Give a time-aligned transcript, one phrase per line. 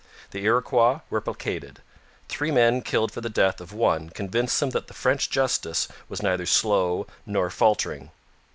[0.31, 1.79] The Iroquois were placated;
[2.27, 6.47] three men killed for the death of one convinced them that French justice was neither
[6.47, 8.09] slow nor faltering.